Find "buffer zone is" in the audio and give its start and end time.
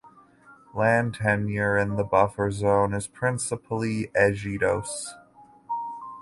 2.03-3.05